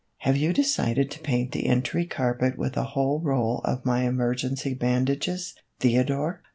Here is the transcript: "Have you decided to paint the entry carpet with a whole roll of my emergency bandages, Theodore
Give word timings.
"Have 0.25 0.35
you 0.35 0.51
decided 0.51 1.11
to 1.11 1.19
paint 1.19 1.51
the 1.51 1.67
entry 1.67 2.07
carpet 2.07 2.57
with 2.57 2.75
a 2.75 2.83
whole 2.95 3.19
roll 3.19 3.61
of 3.65 3.85
my 3.85 4.05
emergency 4.05 4.73
bandages, 4.73 5.53
Theodore 5.79 6.41